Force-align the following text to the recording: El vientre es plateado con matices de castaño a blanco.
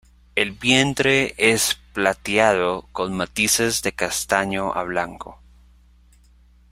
El 0.35 0.53
vientre 0.53 1.35
es 1.37 1.75
plateado 1.93 2.87
con 2.91 3.15
matices 3.15 3.83
de 3.83 3.91
castaño 3.91 4.73
a 4.73 4.81
blanco. 4.83 5.39